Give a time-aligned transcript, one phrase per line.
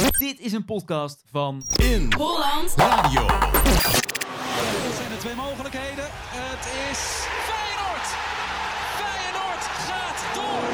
[0.00, 3.26] Dit is een podcast van In Holland Radio.
[3.26, 6.04] Dit zijn de twee mogelijkheden.
[6.10, 6.98] Het is
[7.48, 8.06] Feyenoord.
[9.00, 10.68] Feyenoord gaat door.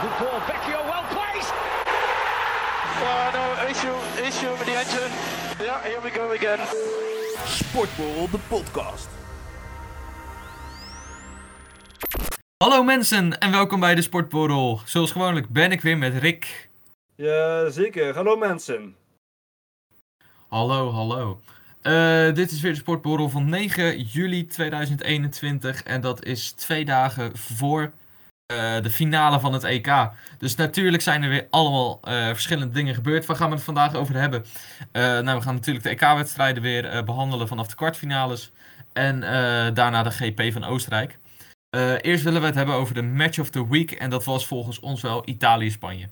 [0.00, 1.52] Good ball, Becchio well placed.
[3.02, 5.12] Oh, no issue, issue with the engine.
[5.64, 6.58] Yeah, here we go again.
[7.46, 9.08] Sportborrel, de podcast.
[12.64, 14.80] Hallo mensen en welkom bij de Sportborrel.
[14.84, 16.68] Zoals gewoonlijk ben ik weer met Rick.
[17.14, 18.14] Ja, zeker.
[18.14, 18.96] Hallo mensen.
[20.48, 21.40] Hallo, hallo.
[21.82, 27.36] Eh, dit is weer de Sportborrel van 9 juli 2021 en dat is twee dagen
[27.36, 27.92] voor
[28.48, 30.10] eh, de finale van het EK.
[30.38, 33.26] Dus natuurlijk zijn er weer allemaal eh, verschillende dingen gebeurd.
[33.26, 34.44] Waar gaan we het vandaag over hebben?
[34.92, 38.52] Nou, we gaan natuurlijk de EK-wedstrijden weer eh, behandelen vanaf de kwartfinales
[38.92, 39.20] en
[39.74, 41.18] daarna de GP van Oostenrijk.
[41.70, 44.46] Eh, eerst willen we het hebben over de Match of the Week en dat was
[44.46, 46.08] volgens ons wel Italië-Spanje.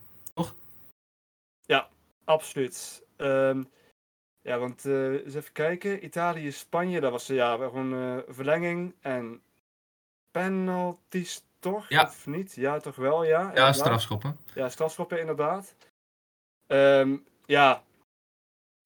[2.26, 3.02] Absoluut.
[3.16, 3.62] Ehm,
[4.42, 6.04] ja, want eh, eens even kijken.
[6.04, 9.42] Italië, Spanje, dat was ja, gewoon eh, verlenging en
[10.30, 11.88] penalties toch?
[11.88, 12.02] Ja.
[12.02, 12.54] Of niet?
[12.54, 13.40] Ja, toch wel, ja.
[13.40, 13.74] Ja, inderdaad.
[13.74, 14.38] strafschoppen.
[14.54, 15.74] Ja, strafschoppen inderdaad.
[16.66, 17.82] Ehm, ja,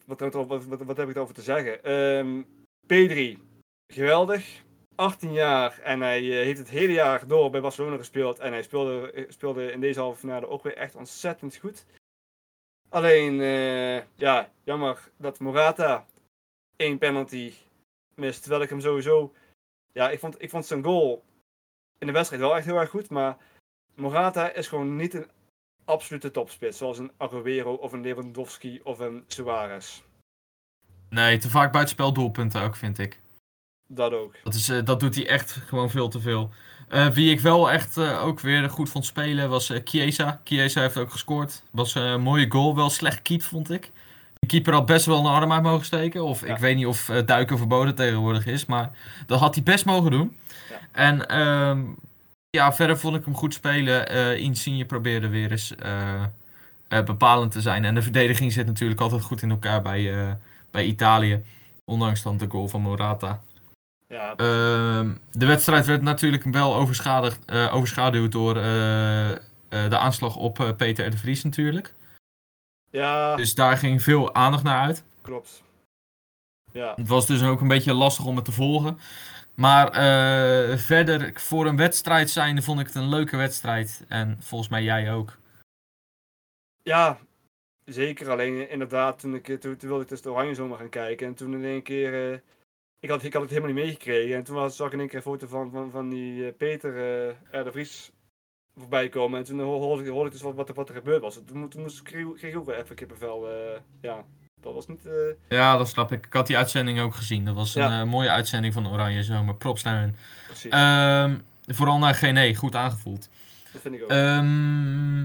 [0.04, 1.84] wat, wat, wat, heb ik erover te zeggen?
[1.84, 2.42] Ehm
[2.86, 3.38] P3,
[3.86, 4.62] geweldig.
[5.00, 8.38] 18 jaar en hij eh, heeft het hele jaar door bij Barcelona gespeeld.
[8.38, 11.86] En hij speelde, eh, speelde in deze halve finale ook weer echt ontzettend goed.
[12.88, 16.06] Alleen, eh, ja, jammer dat Morata
[16.76, 17.52] één penalty
[18.14, 18.40] mist.
[18.40, 19.34] Terwijl ik hem sowieso...
[19.92, 21.24] Ja, ik vond, ik vond zijn goal
[21.98, 23.10] in de wedstrijd wel echt heel erg goed.
[23.10, 23.36] Maar
[23.94, 25.30] Morata is gewoon niet een
[25.84, 26.78] absolute topspits.
[26.78, 30.02] Zoals een Aguero of een Lewandowski of een Suarez.
[31.08, 33.20] Nee, te vaak buitenspel doelpunten ook, vind ik.
[33.92, 34.34] Dat ook.
[34.44, 36.50] Dat, is, eh, dat doet hij echt gewoon veel te veel.
[36.88, 40.40] Eh, wie ik wel echt eh, ook weer goed vond spelen was eh Chiesa.
[40.44, 41.62] Chiesa heeft ook gescoord.
[41.70, 43.90] Was een mooie goal, wel slecht gekiept vond ik.
[44.38, 46.24] De keeper had best wel een arm uit mogen steken.
[46.24, 46.54] Of Ja.
[46.54, 48.66] ik weet niet of duiken verboden tegenwoordig is.
[48.66, 48.90] Maar
[49.26, 50.36] dat had hij best mogen doen.
[50.68, 50.78] Ja.
[50.92, 51.82] En ehm,
[52.50, 54.08] ja, verder vond ik hem goed spelen.
[54.38, 55.74] Insigne probeerde weer eens
[56.88, 57.84] bepalend te zijn.
[57.84, 60.36] En de verdediging zit natuurlijk altijd goed in elkaar bij,
[60.70, 61.42] bij Italië.
[61.84, 63.40] Ondanks dan de goal van Morata.
[64.10, 69.38] Ja, Ehm, de wedstrijd werd natuurlijk wel eh, overschaduwd door eh, eh,
[69.68, 71.94] de aanslag op Peter de Vries natuurlijk.
[72.90, 75.04] ja Dus daar ging veel aandacht naar uit.
[75.22, 75.62] klopt.
[76.72, 78.98] Ja, Het was dus ook een beetje lastig om het te volgen.
[79.54, 79.92] Maar
[80.78, 84.04] verder, voor een wedstrijd zijnde vond ik het een leuke wedstrijd.
[84.08, 85.36] En volgens mij jij ook.
[86.82, 87.18] ja
[87.84, 88.30] zeker.
[88.30, 91.26] Alleen inderdaad, toen, ik, toen, toen wilde ik dus de Oranje Zomer gaan kijken.
[91.26, 92.42] En toen in één keer...
[93.00, 94.36] ik, had, ik had het helemaal niet meegekregen.
[94.36, 96.52] En toen was, zag ik in één keer een foto van, van, van die eh,
[96.56, 97.64] Peter eh, R.
[97.64, 98.10] de Vries
[98.76, 99.38] voorbij komen.
[99.38, 101.40] En toen ho- hoorde, ik- hoorde ik dus wat, wat, er- wat er gebeurd was.
[101.46, 103.48] Toen, toen moest, kreeg, ik ook wel even kippenvel.
[103.50, 104.24] eh, ja,
[104.60, 105.06] dat was niet...
[105.06, 105.12] eh,
[105.48, 106.26] Ja, dat snap ik.
[106.26, 107.44] Ik had die uitzending ook gezien.
[107.44, 109.54] Dat was een eh, mooie uitzending van Oranje Zomer.
[109.54, 110.16] Props naar hun.
[110.70, 111.38] Ehm,
[111.76, 113.28] vooral naar GNE, goed aangevoeld.
[113.72, 114.10] dat vind ik ook.
[114.10, 115.20] Ehm,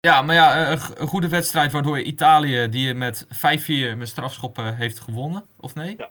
[0.00, 4.08] ja, maar ja, eh, een, een goede wedstrijd waardoor Italië, die je met 5-4 met
[4.08, 5.94] strafschoppen heeft gewonnen, of nee?
[5.98, 6.10] Ja.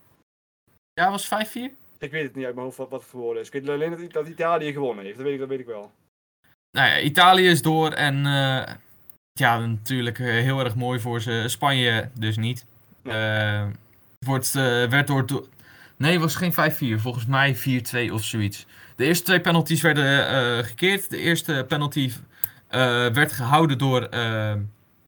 [0.94, 1.52] Ja, was het 5-4?
[2.00, 3.48] Ik weet het niet uit mijn hoofd wat, wat het geworden is.
[3.50, 5.16] Ik weet alleen dat, dat Italië gewonnen heeft.
[5.18, 5.92] Dat weet ik, dat weet ik wel.
[6.78, 8.74] Nou ja, Italië is door en eh,
[9.32, 11.44] ja, natuurlijk eh, heel erg mooi voor ze.
[11.48, 12.66] Spanje dus niet.
[13.02, 13.16] Nee.
[13.16, 13.66] Eh,
[14.20, 15.48] wordt, eh, werd door, do-
[15.98, 17.00] Nee, het was geen 5-4.
[17.02, 18.66] Volgens mij 4-2 of zoiets.
[18.96, 21.10] De eerste twee penalties werden gekeerd.
[21.10, 22.12] De eerste penalty
[23.14, 24.10] werd gehouden door,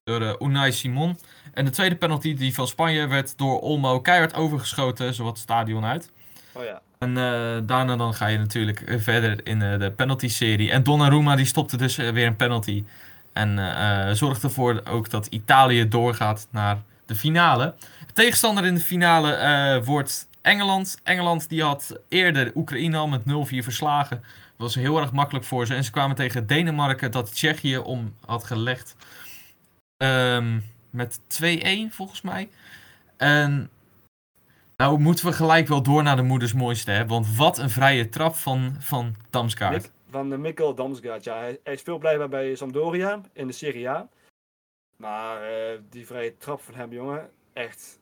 [0.06, 1.18] door eh, Unai Simon.
[1.54, 5.84] En de tweede penalty, die van Spanje, werd door Olmo keihard overgeschoten, zowat het stadion
[5.84, 6.10] uit.
[6.52, 6.80] Oh ja.
[6.98, 10.70] En eh, daarna dan ga je natuurlijk eh, verder in de penalty-serie.
[10.70, 12.84] En Donnarumma die stopte dus weer een penalty.
[13.32, 17.74] En zorgt ervoor ook dat Italië doorgaat naar de finale.
[18.12, 20.98] Tegenstander in de finale wordt Engeland.
[21.02, 23.24] Engeland die had eerder Oekraïne al met 0-4
[23.58, 24.16] verslagen.
[24.20, 25.74] Dat was heel erg makkelijk voor ze.
[25.74, 28.96] En ze kwamen tegen Denemarken dat Tsjechië om had gelegd.
[29.96, 30.60] Ehm,
[30.90, 32.48] met 2-1 volgens mij.
[33.16, 33.70] En
[34.76, 36.90] nou moeten we gelijk wel door naar de moeders mooiste.
[36.90, 37.06] Hè?
[37.06, 39.82] Want wat een vrije trap van, van Damskaart.
[39.82, 41.24] Mik- van de Mikkel Damsgaard.
[41.24, 44.08] Ja, hij, hij is veel blijkbaar bij Sampdoria in de Serie A.
[44.96, 48.00] Maar eh, die vrije trap van hem, jongen, echt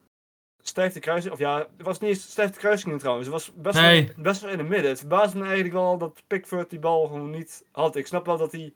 [0.63, 1.33] stijf de kruising.
[1.33, 3.27] Of ja, het was niet eens stijf de kruising trouwens.
[3.27, 4.07] Het was best, Nee.
[4.07, 4.89] wel, best wel in het midden.
[4.91, 7.97] Het verbaasde me eigenlijk wel dat Pickford die bal gewoon niet had.
[7.97, 8.73] Ik snap wel dat hij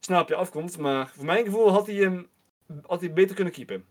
[0.00, 0.78] snel op je afkomt.
[0.78, 2.28] Maar voor mijn gevoel had hij hem
[2.86, 3.84] had hij beter kunnen keepen.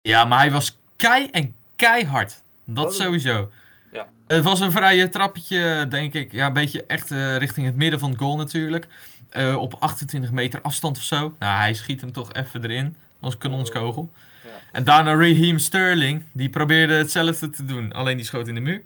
[0.00, 2.42] Ja, maar hij was kei en keihard.
[2.64, 3.50] Dat sowieso.
[3.92, 4.08] Ja.
[4.26, 6.32] Het was een vrije trappetje, denk ik.
[6.32, 8.86] Ja, een beetje echt eh, richting het midden van het goal natuurlijk.
[9.30, 11.34] eh, op 28 meter afstand of zo.
[11.38, 14.10] Nou, hij schiet hem toch even erin als kanonskogel.
[14.44, 14.50] Ja.
[14.72, 18.82] En daarna Raheem Sterling, die probeerde hetzelfde te doen, alleen die schoot in de muur.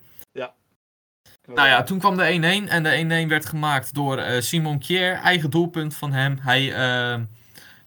[1.46, 2.32] Nou ja, toen kwam de
[2.66, 6.38] 1-1 en de 1-1 werd gemaakt door eh, Simon Kier, eigen doelpunt van hem.
[6.40, 6.72] Hij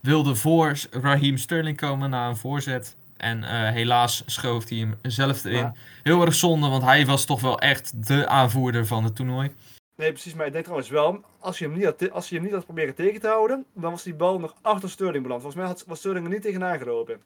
[0.08, 2.96] wilde voor Raheem Sterling komen na een voorzet.
[3.18, 5.58] En eh, helaas schoof hij hem zelf erin.
[5.58, 5.74] Ja.
[6.04, 9.56] Heel erg zonde, want hij was toch wel echt de aanvoerder van het toernooi.
[9.96, 10.34] Nee, precies.
[10.34, 12.66] Maar ik denk trouwens wel, als je hem niet had, als je hem niet had
[12.66, 15.42] proberen tegen te houden, dan was die bal nog achter Sterling beland.
[15.42, 17.22] Volgens mij had, was Sterling er niet tegenaan gelopen.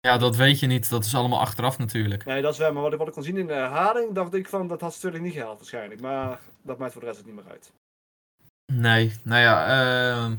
[0.00, 0.90] Ja, dat weet je niet.
[0.90, 2.24] Dat is allemaal achteraf natuurlijk.
[2.24, 2.72] Nee, dat is wel.
[2.72, 4.94] Maar wat ik, wat ik kon zien in de herhaling, dacht ik van, dat had
[4.94, 6.00] Sterling niet gehaald waarschijnlijk.
[6.00, 7.72] Maar dat maakt voor de rest het niet meer uit.
[8.72, 10.34] Nee, nou ja, ehm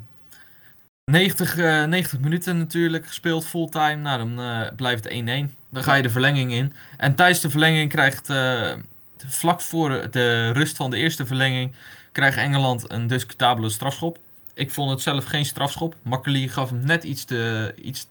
[1.12, 3.96] 90, eh, 90 minuten natuurlijk gespeeld fulltime.
[3.96, 5.56] Nou, dan eh, blijft het 1-1.
[5.70, 6.74] Dan ga je de verlenging in.
[6.98, 8.74] En tijdens de verlenging krijgt, eh,
[9.18, 11.76] vlak voor de rust van de eerste verlenging,
[12.12, 14.18] krijgt Engeland een discutabele strafschop.
[14.54, 15.96] Ik vond het zelf geen strafschop.
[16.02, 18.08] Makkeli gaf hem net iets te, iets,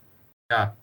[0.46, 0.74] ja,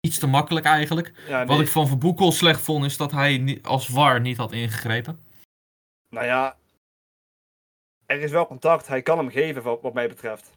[0.00, 1.12] iets te makkelijk eigenlijk.
[1.28, 1.46] Ja, nee.
[1.46, 5.18] Wat ik van Verboekel slecht vond, is dat hij als VAR niet had ingegrepen.
[6.08, 6.56] Nou ja,
[8.06, 8.88] er is wel contact.
[8.88, 10.55] Hij kan hem geven, wat mij betreft.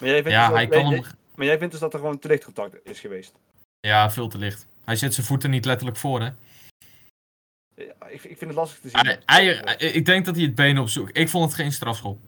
[0.00, 1.92] Maar jij vindt Ja, dus hij dat, kan jij- hem Maar jij vindt dus dat
[1.92, 3.32] er gewoon te licht contact is geweest.
[3.80, 4.66] Ja, veel te licht.
[4.84, 6.30] Hij zet zijn voeten niet letterlijk voor, hè?
[7.74, 9.06] Ja, ik, ik vind het lastig te zien.
[9.06, 11.16] Hij, hij- hij- ik denk dat hij het been opzoekt.
[11.16, 12.18] Ik vond het geen strafschop.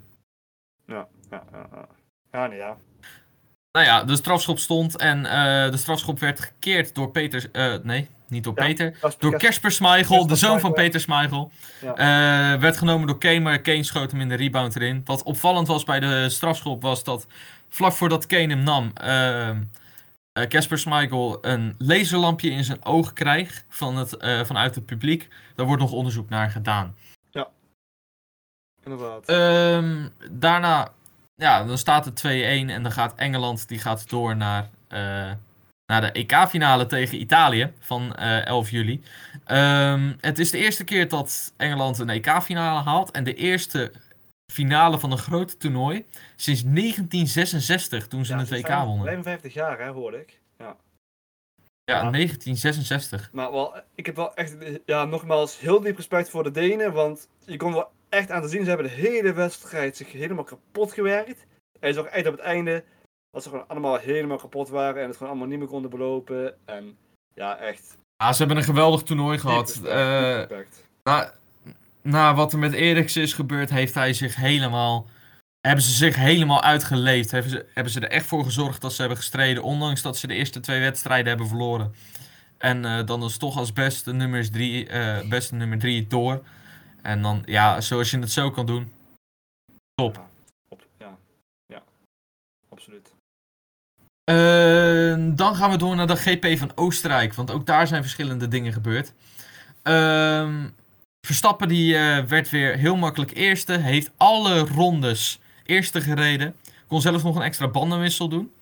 [0.86, 1.69] Ja, ja, ja.
[1.72, 1.88] Ja,
[2.32, 2.76] ja nee, ja.
[3.72, 7.48] Nou ja, de strafschop stond en eh, de strafschop werd gekeerd door Peter...
[7.52, 8.90] eh, nee, niet door Ja, Peter.
[8.90, 10.73] Kasper- Door Kasper- Kesper Smeichel, de Kasper zoon van.
[10.73, 11.50] Peter Smeichel.
[11.81, 11.94] Ja.
[12.55, 15.02] Eh, werd genomen door Kane, maar Kane schoot hem in de rebound erin.
[15.05, 17.26] Wat opvallend was bij de strafschop was dat
[17.69, 18.90] vlak voordat Kane hem nam...
[18.94, 19.62] ehm,
[20.32, 25.29] eh, Casper Schmeichel een laserlampje in zijn oog krijgt van het, eh, vanuit het publiek.
[25.55, 26.94] Daar wordt nog onderzoek naar gedaan.
[28.84, 29.26] Inderdaad.
[29.29, 30.88] Ehm, daarna,
[31.34, 35.31] ja, dan staat het 2-1 en dan gaat Engeland die gaat door naar, eh,
[35.93, 39.03] naar de EK-finale tegen Italië van eh 11 juli.
[39.44, 43.93] Ehm, het is de eerste keer dat Engeland een EK-finale haalt en de eerste
[44.53, 46.06] finale van een groot toernooi
[46.37, 49.05] sinds 1966 toen ze Ja, het ze WK wonnen.
[49.05, 50.41] 55 jaar, hè, hoorde ik.
[50.59, 50.77] Ja.
[51.85, 52.11] Ja, Ja.
[52.11, 53.31] 1966.
[53.33, 54.56] Maar wel, ik heb wel echt,
[54.87, 56.93] ja, nogmaals, heel diep respect voor de Denen.
[56.93, 60.44] Want je kon wel echt aan te zien, ze hebben de hele wedstrijd zich helemaal
[60.44, 61.47] kapot gewerkt.
[61.81, 62.85] En je zag echt op het einde
[63.32, 65.02] dat ze gewoon allemaal helemaal kapot waren.
[65.02, 66.55] En het gewoon allemaal niet meer konden belopen.
[66.64, 66.96] En
[67.34, 67.96] ja, echt.
[68.17, 69.81] Ah, ze hebben een geweldig toernooi gehad.
[69.84, 70.88] Eh, respect.
[71.02, 71.32] Na,
[72.02, 75.06] na wat er met Eriksen is gebeurd, heeft hij zich helemaal.
[75.61, 77.31] Hebben ze zich helemaal uitgeleefd.
[77.31, 79.62] Hebben ze, hebben ze er echt voor gezorgd dat ze hebben gestreden.
[79.62, 81.94] Ondanks dat ze de eerste twee wedstrijden hebben verloren.
[82.58, 86.43] En eh, dan is toch als beste nummer drie, eh, beste nummer drie door.
[87.02, 88.93] En dan, ja, zoals je het zo kan doen.
[89.94, 90.14] Top.
[90.14, 90.29] Ja,
[90.69, 91.19] op, ja,
[91.67, 91.82] ja,
[92.69, 93.12] absoluut.
[94.24, 97.34] Eh, dan gaan we door naar de GP van Oostenrijk.
[97.34, 99.12] Want ook daar zijn verschillende dingen gebeurd.
[99.82, 100.69] Ehm,
[101.26, 103.72] Verstappen die, eh, werd weer heel makkelijk eerste.
[103.72, 106.54] Heeft alle rondes eerste gereden.
[106.86, 108.52] Kon zelfs nog een extra bandenwissel doen.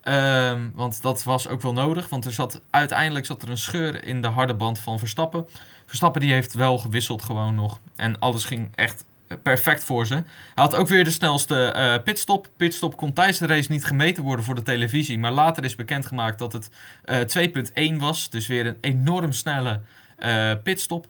[0.00, 2.08] Ehm, want dat was ook wel nodig.
[2.08, 5.46] Want er zat, uiteindelijk zat er een scheur in de harde band van Verstappen.
[5.86, 7.80] Verstappen die heeft wel gewisseld gewoon nog.
[7.96, 9.04] En alles ging echt
[9.42, 10.14] perfect voor ze.
[10.14, 10.24] Hij
[10.54, 12.48] had ook weer de snelste eh, pitstop.
[12.56, 15.18] Pitstop kon tijdens de race niet gemeten worden voor de televisie.
[15.18, 16.70] Maar later is bekendgemaakt dat het
[17.04, 18.30] eh 2.1 was.
[18.30, 19.80] Dus weer een enorm snelle
[20.16, 21.06] eh, pitstop.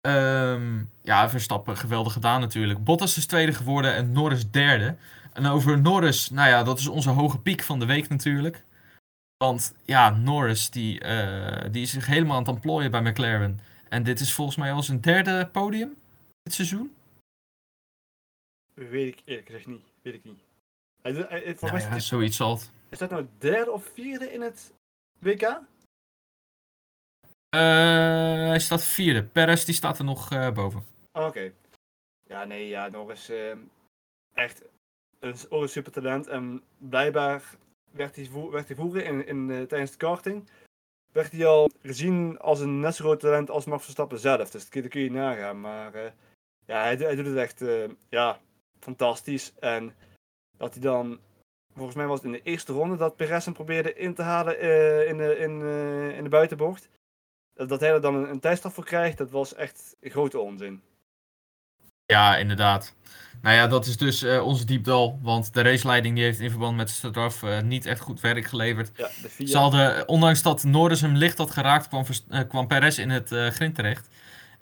[0.00, 2.84] Ehm, ja, Verstappen geweldig gedaan natuurlijk.
[2.84, 4.96] Bottas is tweede geworden en Norris derde.
[5.32, 8.64] En over Norris, nou ja, dat is onze hoge piek van de week natuurlijk.
[9.36, 13.60] Want ja, Norris die, eh, die is zich helemaal aan het ontplooien bij McLaren.
[13.88, 15.96] En dit is volgens mij al zijn derde podium
[16.42, 16.90] dit seizoen.
[18.78, 19.84] Weet ik eerlijk gezegd niet.
[20.02, 20.40] Weet ik niet.
[21.02, 22.70] Hij, hij, mij ja, is het- zoiets zal het.
[22.88, 24.72] is dat nou derde of vierde in het
[25.18, 25.42] WK?
[25.42, 25.60] Eh,
[28.48, 29.24] hij staat vierde.
[29.24, 30.84] Perez die staat er nog eh, boven.
[31.12, 31.52] Oh, Oké.
[32.26, 33.58] Ja, nee, ja, nog eens ehm,
[34.34, 34.62] echt
[35.18, 36.26] een, ook een supertalent.
[36.26, 37.42] En blijkbaar
[37.90, 40.48] werd hij, werd hij vroeger in, in, eh, tijdens de karting
[41.12, 44.50] werd hij al gezien als een net zo groot talent als Max Verstappen zelf.
[44.50, 45.60] Dus dat kun, je nagaan.
[45.60, 45.94] Maar
[46.66, 47.64] ja, hij, hij doet het echt
[48.08, 48.40] ja,
[48.80, 49.52] fantastisch.
[49.60, 49.94] En
[50.56, 51.18] dat hij dan,
[51.74, 54.58] volgens mij was het in de eerste ronde dat Perez hem probeerde in te halen
[54.58, 56.88] eh, in, de, in, eh, in de buitenbocht.
[57.54, 60.82] Dat hij er dan een, een tijdstraf voor krijgt, dat was echt grote onzin.
[62.12, 62.94] Ja, inderdaad.
[63.42, 65.18] Nou ja, dat is dus eh, onze diepdal.
[65.22, 68.46] Want de raceleiding die heeft in verband met de straf eh, niet echt goed werk
[68.46, 68.90] geleverd.
[68.94, 69.46] Ja, de.
[69.46, 72.04] Ze hadden, ondanks dat Norris hem licht had geraakt, kwam,
[72.48, 74.08] kwam Perez in het grind terecht.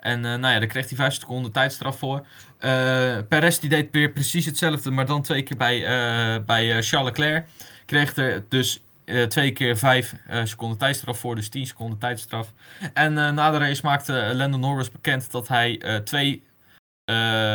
[0.07, 2.27] En eh, nou ja, daar kreeg hij 5 seconden tijdstraf voor.
[2.59, 7.09] Eh Perez die deed weer precies hetzelfde, maar dan twee keer bij, eh, bij Charles
[7.09, 7.47] Leclerc.
[7.87, 8.81] Kreeg er dus
[9.29, 12.53] twee keer 5 seconden tijdstraf voor, dus 10 seconden tijdstraf.
[12.93, 16.43] En eh, na de race maakte Lando Norris bekend dat hij twee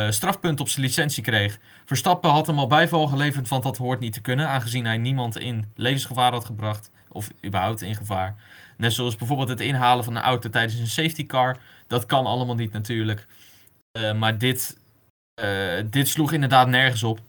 [0.08, 1.58] strafpunten op zijn licentie kreeg.
[1.84, 5.38] Verstappen had hem al bijval geleverd, want dat hoort niet te kunnen, aangezien hij niemand
[5.38, 8.34] in levensgevaar had gebracht, of überhaupt in gevaar.
[8.76, 11.56] Net zoals bijvoorbeeld het inhalen van een auto tijdens een safety car.
[11.86, 13.26] Dat kan allemaal niet natuurlijk.
[13.92, 14.78] Eh, maar dit,
[15.34, 17.20] eh, dit sloeg inderdaad nergens op.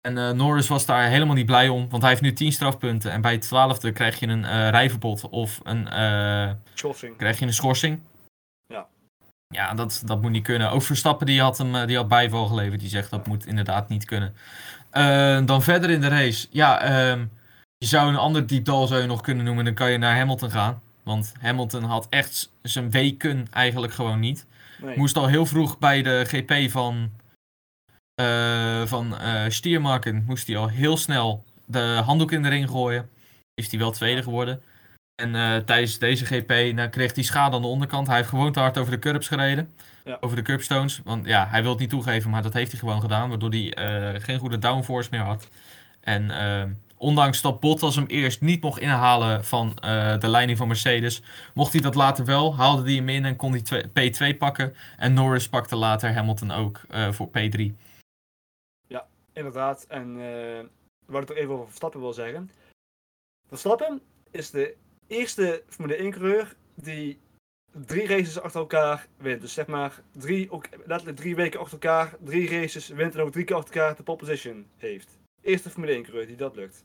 [0.00, 3.12] En eh, Norris was daar helemaal niet blij om, want hij heeft nu 10 strafpunten.
[3.12, 5.84] En bij het twaalfde krijg je een rijverbod of een,
[7.16, 8.00] krijg je een schorsing.
[8.66, 8.86] Ja.
[9.46, 10.70] Ja, dat, dat moet niet kunnen.
[10.70, 12.80] Ook Verstappen die had hem die had bijval geleverd.
[12.80, 14.34] Die zegt dat moet inderdaad niet kunnen.
[15.46, 16.46] Dan verder in de race.
[16.50, 17.26] Ja, ehm,
[17.78, 19.64] je zou een ander diepdal zou je nog kunnen noemen.
[19.64, 20.82] Dan kan je naar Hamilton gaan.
[21.02, 24.46] Want Hamilton had echt zijn weken eigenlijk gewoon niet.
[24.82, 24.96] Nee.
[24.96, 27.10] Moest al heel vroeg bij de GP van,
[28.14, 30.24] eh van eh Stiermarken.
[30.26, 33.10] Moest hij al heel snel de handdoek in de ring gooien.
[33.54, 34.62] Is hij wel tweede geworden.
[35.22, 38.06] En eh, tijdens deze GP nou, kreeg hij schade aan de onderkant.
[38.06, 39.74] Hij heeft gewoon te hard over de curbs gereden.
[40.04, 40.16] Ja.
[40.20, 41.00] Over de curbstones.
[41.04, 43.28] Want ja, hij wil het niet toegeven, maar dat heeft hij gewoon gedaan.
[43.28, 43.72] Waardoor hij
[44.20, 45.48] geen goede downforce meer had.
[46.00, 46.30] En
[46.98, 51.22] ondanks dat Bottas hem eerst niet mocht inhalen van eh, de leiding van Mercedes,
[51.54, 52.56] mocht hij dat later wel.
[52.56, 54.74] Haalde hij hem in en kon hij twee- P2 pakken.
[54.96, 57.86] En Norris pakte later Hamilton ook eh, voor P3.
[59.38, 60.64] Inderdaad, en eh,
[61.06, 62.50] wat ik er even over Verstappen wil zeggen.
[63.48, 64.00] Verstappen
[64.30, 64.76] is de
[65.06, 67.18] eerste Formule 1 coureur die
[67.72, 69.40] drie races achter elkaar wint.
[69.40, 73.32] Dus zeg maar drie, ook letterlijk drie weken achter elkaar, drie races wint en ook
[73.32, 75.17] drie keer achter elkaar de pole position heeft.
[75.48, 76.84] Eerste Formule 1 coureur die dat lukt.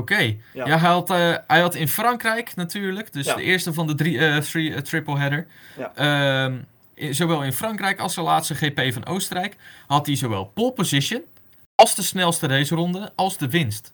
[0.00, 0.18] Oké.
[0.18, 0.36] Ja.
[0.52, 3.34] Ja, hij, had, eh, hij had in Frankrijk natuurlijk, dus Ja.
[3.34, 5.46] de eerste van de drie, eh three, eh, triple header.
[5.76, 5.94] Ja.
[5.94, 6.58] Ehm,
[6.94, 11.22] in- zowel in Frankrijk als de laatste GP van Oostenrijk had hij zowel pole position
[11.74, 13.92] als de snelste raceronde als de winst.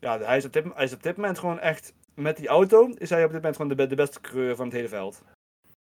[0.00, 2.94] Ja, hij is, op dit, hij is op dit moment gewoon echt, met die auto,
[2.98, 5.22] is hij op dit moment gewoon de, de beste coureur van het hele veld.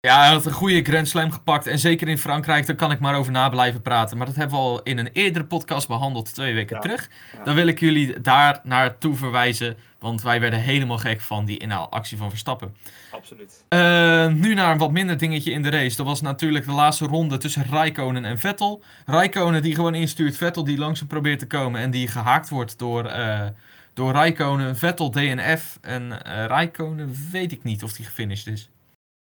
[0.06, 1.66] Ja, hij had een goede Grand Slam gepakt.
[1.66, 4.16] En zeker in Frankrijk, daar kan ik maar over na blijven praten.
[4.16, 6.82] Maar dat hebben we al in een eerdere podcast behandeld, twee weken Ja.
[6.82, 7.08] terug.
[7.36, 7.44] Ja.
[7.44, 9.76] Dan wil ik jullie daar naartoe verwijzen.
[9.98, 12.74] Want wij werden helemaal gek van die inhaalactie van Verstappen.
[13.10, 13.64] Absoluut.
[13.68, 15.96] Eh, nu naar een wat minder dingetje in de race.
[15.96, 18.82] Dat was natuurlijk de laatste ronde tussen Raikkonen en Vettel.
[19.06, 23.04] Raikkonen die gewoon instuurt, Vettel die langzaam probeert te komen en die gehaakt wordt door,
[23.04, 23.46] eh
[23.94, 24.76] door Raikkonen.
[24.76, 26.12] Vettel DNF en
[26.46, 28.70] Raikkonen weet ik niet of die gefinished is.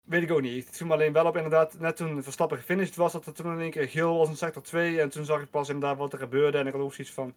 [0.02, 0.68] Weet ik ook niet.
[0.68, 3.54] Ik viel me alleen wel op inderdaad, net toen Verstappen gefinished was, dat er toen
[3.54, 5.02] in één keer geel was in sector 2.
[5.02, 6.58] En toen zag ik pas inderdaad wat er gebeurde.
[6.58, 7.34] En ik had ook zoiets van,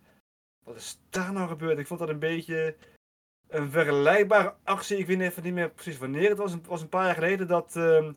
[0.64, 1.78] wat is daar nou gebeurd?
[1.78, 2.76] Ik vond dat een beetje
[3.48, 4.98] een vergelijkbare actie.
[4.98, 6.52] Ik weet even niet meer precies wanneer het was.
[6.52, 8.08] Het was een paar jaar geleden dat eh,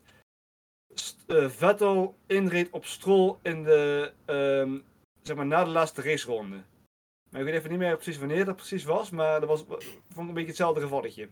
[1.48, 4.78] Vettel inreed op Stroll in de, ehm,
[5.22, 6.62] zeg maar, na de laatste raceronde.
[7.30, 9.82] Maar ik weet even niet meer precies wanneer dat precies was, maar dat was, vond
[10.08, 11.28] ik een beetje hetzelfde gevalletje.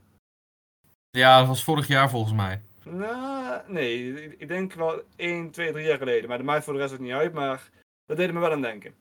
[1.11, 2.63] Ja, dat was vorig jaar volgens mij.
[2.91, 6.29] Nou, nee, ik- denk wel 1, 2, 3 jaar geleden.
[6.29, 7.71] Maar dat maakt voor de rest ook niet uit, maar
[8.07, 8.95] dat deed me wel aan denken.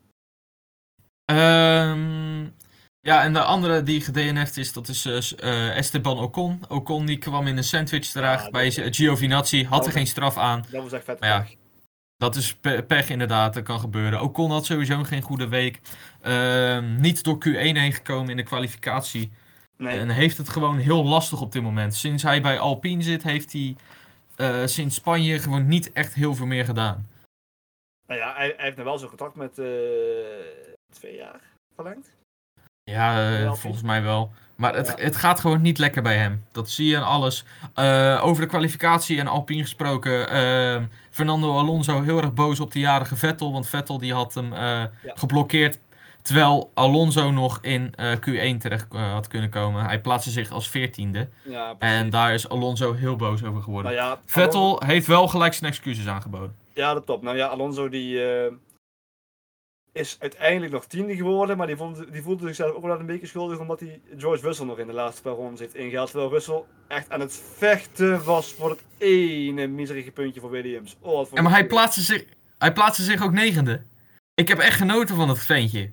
[1.26, 2.44] Ehm,
[3.00, 5.18] ja, en de andere die gedNF'd is, dat is eh,
[5.70, 6.60] eh, Esteban Ocon.
[6.70, 10.66] Ocon die kwam in een sandwich terecht Ja, bij Giovinazzi, had er geen straf aan.
[10.72, 11.20] Dat was echt vet.
[11.20, 11.46] Maar ja.
[12.18, 14.22] Dat is pe- pech inderdaad, dat kan gebeuren.
[14.22, 15.80] Ocon had sowieso geen goede week.
[16.22, 19.32] Ehm, niet door Q1 heen gekomen in de kwalificatie.
[19.78, 21.96] Nee, En heeft het gewoon heel lastig op dit moment.
[21.96, 23.76] Sinds hij bij Alpine zit, heeft hij
[24.36, 27.08] eh, sinds Spanje gewoon niet echt heel veel meer gedaan.
[28.08, 29.66] nou ja, hij, hij heeft nou wel zo'n contract met eh,
[30.94, 31.40] twee jaar
[31.76, 32.12] verlengd.
[32.84, 34.32] Ja, eh, volgens mij wel.
[34.56, 35.04] Maar het, Ja.
[35.04, 36.46] het gaat gewoon niet lekker bij hem.
[36.52, 37.46] Dat zie je aan alles.
[38.22, 40.28] Over de kwalificatie en Alpine gesproken.
[41.10, 43.52] Fernando Alonso heel erg boos op de jarige Vettel.
[43.52, 44.54] Want Vettel die had hem
[45.06, 45.80] geblokkeerd.
[46.26, 49.86] Terwijl Alonso nog in eh, Q1 terecht eh, had kunnen komen.
[49.86, 51.30] Hij plaatste zich als veertiende.
[51.44, 51.76] Ja.
[51.80, 53.92] En daar is Alonso heel boos over geworden.
[53.94, 56.56] nou ja, Vettel Alonso- heeft wel gelijk zijn excuses aangeboden.
[56.74, 57.24] ja, dat klopt.
[57.24, 58.52] Nou ja, Alonso die eh,
[59.92, 61.58] is uiteindelijk nog tiende geworden.
[61.58, 63.60] Maar die, vond, die voelde zichzelf ook wel een beetje schuldig.
[63.60, 66.10] Omdat hij George Russell nog in de laatste paar rondes heeft ingehaald.
[66.12, 70.96] Terwijl Russell echt aan het vechten was voor het ene miserige puntje voor Williams.
[71.02, 72.26] Oh, voor Ja, maar hij plaatste, zich,
[72.58, 73.82] hij plaatste zich ook negende.
[74.34, 75.92] Ik heb echt genoten van het ventje.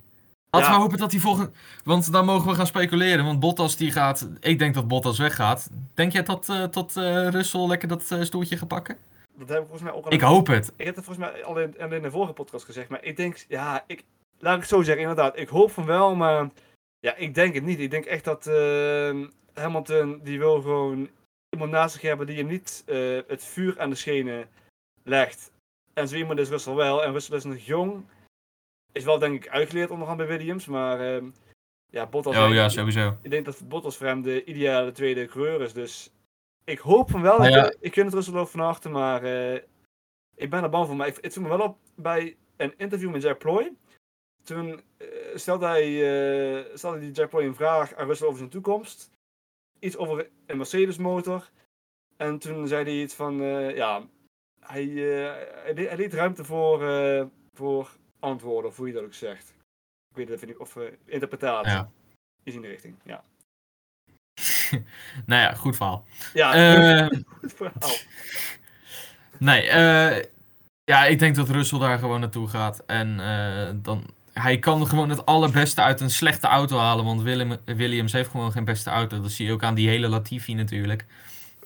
[0.56, 0.76] Laten Ja.
[0.76, 1.50] we hopen dat hij volgende...
[1.85, 3.25] Want dan mogen we gaan speculeren.
[3.25, 4.28] Want Bottas die gaat...
[4.40, 5.71] Ik denk dat Bottas weggaat.
[5.94, 8.97] Denk jij dat, tot eh Russell lekker dat eh, stoeltje gaat pakken?
[9.35, 10.73] Dat heb ik volgens mij ook al Ik hoop het.
[10.76, 13.16] Ik heb het volgens mij al in, al in de vorige podcast gezegd, maar ik
[13.16, 14.04] denk, ja, ik,
[14.38, 16.49] laat ik het zo zeggen, inderdaad, ik hoop van wel, maar
[17.00, 17.80] ja, ik denk het niet.
[17.80, 21.09] Ik denk echt dat ehm, Hamilton, die wil gewoon
[21.50, 22.85] iemand naast zich hebben die hem niet
[23.26, 24.47] het vuur aan de schenen
[25.02, 25.52] legt.
[25.94, 27.04] En zo iemand is Russell wel.
[27.04, 28.04] En Russell is nog jong.
[28.92, 30.66] Is wel denk ik uitgeleerd onderhand bij Williams.
[30.66, 31.30] Maar ehm,
[31.87, 32.37] ja, Bottas...
[32.37, 33.18] Oh ja, sowieso.
[33.22, 35.72] Ik denk dat Bottas voor hem de ideale tweede coureur is.
[35.72, 36.11] Dus
[36.64, 37.38] ik hoop van wel.
[37.38, 37.66] Nou ja.
[37.66, 38.88] Ik, ik gun het Russell ook van harte.
[38.88, 39.61] Maar eh,
[40.34, 40.96] ik ben er bang voor.
[40.96, 43.72] Maar ik, het viel me wel op bij een interview met Jack Ploy.
[44.44, 48.50] Toen eh, stelde hij, eh, stelde die Jack Ploy een vraag aan Russell over zijn
[48.50, 49.11] toekomst.
[49.78, 51.50] Iets over een Mercedes motor.
[52.22, 54.08] En toen zei hij iets van, eh, ja,
[54.61, 55.34] hij, eh,
[55.64, 59.55] hij, hij liet ruimte voor, eh, voor antwoorden, of hoe je dat ook zegt.
[60.11, 61.73] Ik weet het even niet, of eh, interpretatie.
[61.73, 61.91] Ja.
[62.43, 63.23] Is in de richting, ja.
[65.26, 66.05] Nou ja, goed verhaal.
[66.35, 67.07] Ja, Eh,
[67.41, 67.97] goed verhaal.
[69.38, 70.25] nee, eh,
[70.85, 72.83] ja, ik denk dat Russell daar gewoon naartoe gaat.
[72.87, 77.05] En eh, dan, hij kan gewoon het allerbeste uit een slechte auto halen.
[77.05, 79.21] Want Willem, Williams heeft gewoon geen beste auto.
[79.21, 81.05] Dat zie je ook aan die hele Latifi natuurlijk.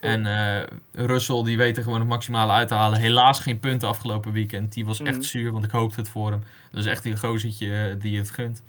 [0.06, 0.66] En eh,
[1.06, 2.98] Russell die weet er gewoon het maximale uit te halen.
[2.98, 4.72] Helaas geen punten afgelopen weekend.
[4.72, 5.08] Die was Mhm.
[5.08, 6.42] echt zuur, want ik hoopte het voor hem.
[6.70, 8.62] Dat is echt een gozertje eh, die het gunt.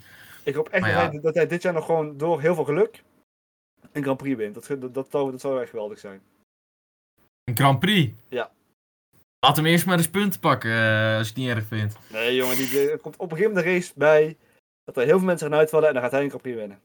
[0.44, 1.10] Ik hoop echt dat, ja.
[1.10, 3.02] hij, dat hij dit jaar nog gewoon door heel veel geluk
[3.92, 4.54] een Grand Prix wint.
[4.54, 6.20] Dat, dat, dat, zou, dat zou echt geweldig zijn.
[7.44, 8.12] Een Grand Prix.
[8.28, 8.50] Ja.
[9.46, 11.96] Laat hem eerst maar eens punten pakken, eh, als je het niet erg vindt.
[12.12, 14.36] Nee jongen, die, er komt op een gegeven moment de race bij
[14.84, 16.80] dat er heel veel mensen gaan uitvallen en dan gaat hij een Grand Prix winnen.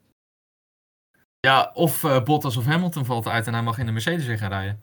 [1.47, 4.38] Ja, of eh, Bottas of Hamilton valt uit en hij mag in de Mercedes weer
[4.38, 4.81] gaan rijden.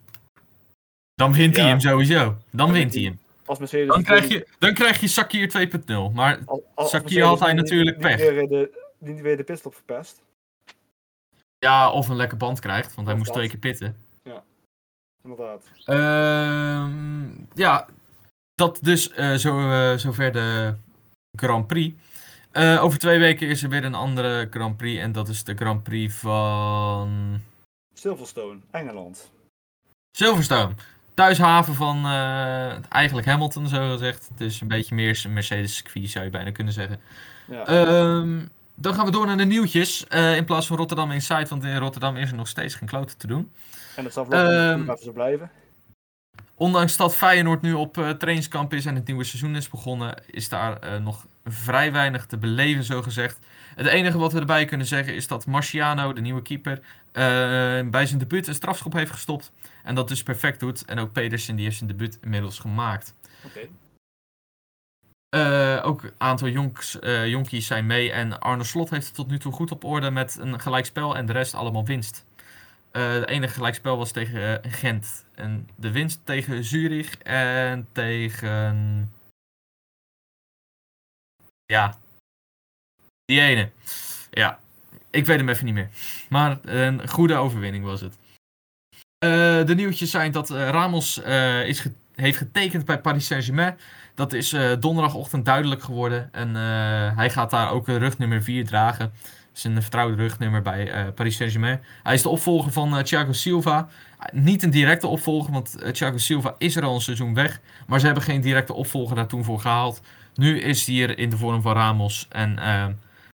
[1.15, 1.71] Dan wint hij Ja.
[1.71, 2.25] hem sowieso.
[2.25, 3.19] Dan Dan wint hij hem.
[3.47, 6.11] Als Mercedes Dan krijg je, dan krijg je Sakir 2.0.
[6.15, 8.19] Maar Al- al- als Sakir had hij natuurlijk pech.
[8.99, 10.23] Niet weer de pitstop verpest.
[11.59, 13.37] ja, of een lekker band krijgt, want hij moest dat.
[13.37, 13.97] twee keer pitten.
[15.23, 15.63] Inderdaad.
[15.85, 17.87] Ehm, ja,
[18.55, 20.75] dat dus eh, zo, eh, zover de
[21.39, 21.95] Grand Prix.
[22.53, 25.03] Eh, over twee weken is er weer een andere Grand Prix.
[25.03, 27.41] En dat is de Grand Prix van
[27.95, 29.31] Silverstone, Engeland.
[30.13, 30.75] Silverstone.
[31.15, 34.29] Thuishaven van eh, eigenlijk Hamilton, zo gezegd.
[34.29, 37.01] Het is een beetje meer een Mercedes circuit, zou je bijna kunnen zeggen.
[37.47, 37.67] Ja.
[37.67, 38.39] Ehm,
[38.75, 40.07] dan gaan we door naar de nieuwtjes.
[40.07, 43.19] eh, in plaats van Rotterdam Inside, want in Rotterdam is er nog steeds geen kloten
[43.19, 43.53] te doen.
[43.97, 45.51] en dat zal voorlopig ehm, even zo blijven.
[46.55, 51.01] Ondanks dat Feyenoord nu op trainingskamp is en het nieuwe seizoen is begonnen, is daar
[51.03, 53.39] nog vrij weinig te beleven, zo gezegd.
[53.75, 56.81] Het enige wat we erbij kunnen zeggen is dat Marciano, de nieuwe keeper,
[57.13, 57.23] eh,
[57.91, 59.53] bij zijn debuut een strafschop heeft gestopt.
[59.83, 60.85] En dat dus perfect doet.
[60.85, 63.15] En ook Pedersen, die heeft zijn debuut inmiddels gemaakt.
[63.45, 63.61] Oké.
[65.29, 68.13] Eh, ook een aantal jonks, eh, jonkies zijn mee.
[68.13, 71.27] En Arne Slot heeft het tot nu toe goed op orde met een gelijkspel en
[71.27, 72.25] de rest allemaal winst.
[72.93, 75.25] De enige gelijkspel was tegen Gent.
[75.35, 79.11] En de winst tegen Zurich en tegen.
[81.71, 81.99] Ja.
[83.25, 83.71] Die ene.
[84.31, 84.59] Ja.
[85.11, 85.89] Ik weet hem even niet meer.
[86.29, 88.19] Maar een goede overwinning was het.
[89.19, 93.79] Eh, de nieuwtjes zijn dat eh, Ramos eh, is heeft getekend bij Paris Saint-Germain.
[94.15, 96.29] Dat is donderdagochtend duidelijk geworden.
[96.33, 96.55] En
[97.17, 99.13] hij gaat daar ook een rugnummer 4 dragen.
[99.53, 101.81] Zijn vertrouwde rugnummer bij Paris Saint-Germain.
[102.03, 103.89] Hij is de opvolger van Thiago Silva.
[104.33, 107.61] Niet een directe opvolger, want Thiago Silva is er al een seizoen weg.
[107.87, 110.01] Maar ze hebben geen directe opvolger daar toen voor gehaald.
[110.41, 112.27] Nu is hij er in de vorm van Ramos.
[112.29, 112.87] En eh,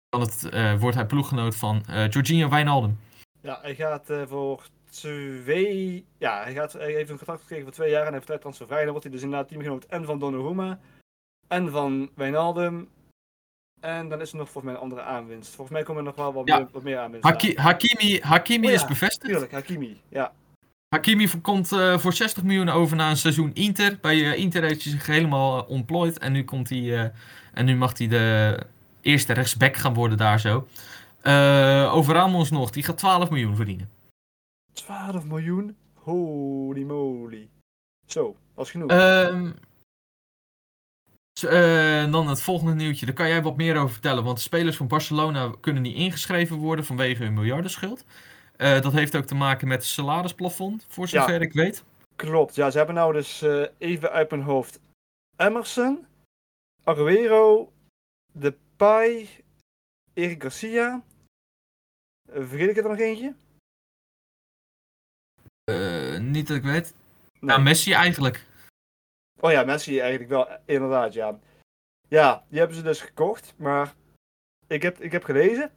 [0.08, 2.98] dan het, eh, wordt hij ploeggenoot van eh Jorginho Wijnaldum.
[3.40, 6.04] Ja, hij gaat eh, voor twee...
[6.18, 8.40] Ja, hij, gaat, hij heeft een contract gekregen voor twee jaar en hij heeft tijd
[8.40, 8.80] transfervrij.
[8.82, 10.78] Dan wordt hij dus inderdaad teamgenoot en van Donnarumma
[11.48, 12.88] en van Wijnaldum.
[13.80, 15.54] En dan is er nog volgens mij een andere aanwinst.
[15.54, 16.58] Volgens mij komen er nog wel wat, Ja.
[16.58, 19.30] meer, wat meer aanwinst Haki- Hakimi, Hakimi Oh ja, is bevestigd.
[19.30, 20.00] Tuurlijk, Hakimi.
[20.08, 20.32] Ja,
[20.92, 23.98] Hakimi komt eh, voor 60 miljoen over na een seizoen Inter.
[24.00, 26.18] Bij eh, Inter heeft hij zich helemaal eh, ontplooid.
[26.18, 27.12] En nu, komt hij,
[27.52, 28.58] en nu mag hij de
[29.00, 30.66] eerste rechtsback gaan worden daar zo.
[31.90, 33.90] Over Ramos nog, die gaat 12 miljoen verdienen.
[34.72, 35.76] 12 miljoen?
[35.94, 37.48] Holy moly.
[38.06, 38.90] Zo, is genoeg.
[38.90, 39.50] Ehm,
[41.40, 44.24] eh, dan het volgende nieuwtje, daar kan jij wat meer over vertellen.
[44.24, 48.04] Want de spelers van Barcelona kunnen niet ingeschreven worden vanwege hun miljardenschuld.
[48.56, 51.20] Eh, dat heeft ook te maken met het salarisplafond, voor Ja.
[51.20, 51.84] zover ik weet.
[52.16, 54.80] Klopt, ja, ze hebben nou dus eh, even uit mijn hoofd
[55.36, 56.06] Emerson,
[56.84, 57.72] Aguero,
[58.32, 59.28] Depay,
[60.14, 61.02] Eric Garcia.
[62.32, 63.34] Eh, vergeet ik er nog eentje?
[66.20, 66.94] Niet dat ik weet.
[67.40, 67.56] Nee.
[67.56, 68.46] Ja, Messi eigenlijk.
[69.40, 71.38] Oh ja, Messi eigenlijk wel, inderdaad, ja.
[72.08, 73.94] Ja, die hebben ze dus gekocht, maar
[74.66, 75.72] ik heb, ik heb gelezen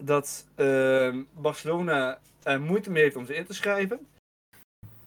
[0.00, 4.06] dat ehm, Barcelona er moeite mee heeft om ze in te schrijven.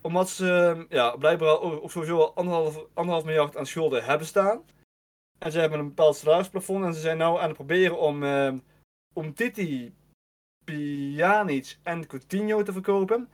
[0.01, 4.27] Omdat ze ehm, ja, blijkbaar al of sowieso al anderhalf, anderhalf miljard aan schulden hebben
[4.27, 4.61] staan.
[5.37, 8.57] En ze hebben een bepaald salarisplafond en ze zijn nou aan het proberen om, ehm
[9.13, 9.93] om Titi,
[10.63, 13.29] Pjanic en Coutinho te verkopen.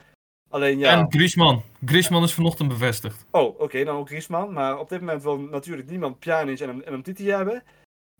[0.50, 0.90] Alleen ja.
[0.90, 1.62] En Griezmann.
[1.84, 3.26] Griezmann is vanochtend bevestigd.
[3.30, 4.52] Oh, oké, dan ook Griezmann.
[4.52, 7.62] Maar op dit moment wil natuurlijk niemand Pjanic en, en Titi hebben.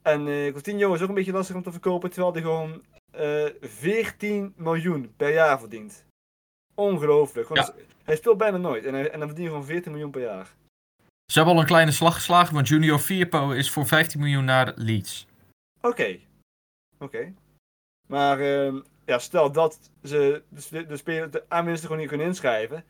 [0.02, 2.82] En eh Coutinho is ook een beetje lastig om te verkopen, terwijl hij gewoon
[3.14, 6.06] eh 14 miljoen per jaar verdient.
[6.74, 7.46] Ongelooflijk.
[7.46, 7.72] Gewoon,
[8.04, 10.54] Hij speelt bijna nooit en, hij, en dan verdient hij gewoon 14 miljoen per jaar.
[11.32, 14.72] Ze hebben al een kleine slag geslagen, want Junior Firpo is voor 15 miljoen naar
[14.76, 15.26] Leeds.
[15.80, 16.18] Oké.
[16.98, 17.34] Oké.
[18.06, 22.84] Maar ehm, ja, stel dat ze de, de, speler, de aanwinsten gewoon niet kunnen inschrijven.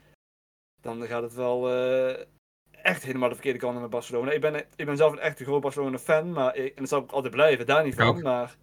[0.82, 2.26] Dan gaat het wel eh,
[2.70, 4.30] echt helemaal de verkeerde kant op met Barcelona.
[4.30, 6.32] Ik ben, ik ben zelf een echt groot Barcelona fan.
[6.32, 8.22] Maar ik, en dat zal ik altijd blijven, daar niet van.
[8.22, 8.56] Maar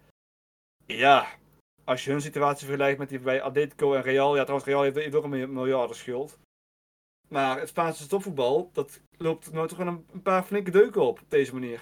[0.86, 1.26] ja,
[1.84, 4.34] als je hun situatie vergelijkt met die bij Atletico en Real.
[4.36, 6.38] Ja, trouwens, Real heeft, heeft ook een mil- miljarden schuld.
[7.28, 11.20] Maar het Spaanse topvoetbal, dat loopt nooit toch wel een, een paar flinke deuken op,
[11.20, 11.80] op deze manier.